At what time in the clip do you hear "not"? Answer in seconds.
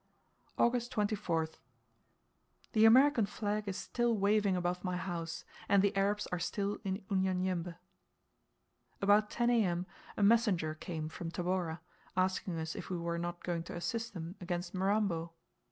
13.19-13.43